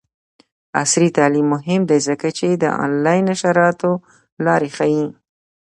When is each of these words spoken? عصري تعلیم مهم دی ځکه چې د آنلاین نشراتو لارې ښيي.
عصري 0.81 1.09
تعلیم 1.17 1.47
مهم 1.55 1.81
دی 1.89 1.99
ځکه 2.07 2.27
چې 2.37 2.47
د 2.53 2.63
آنلاین 2.83 3.23
نشراتو 3.31 3.91
لارې 4.45 4.69
ښيي. 4.77 5.05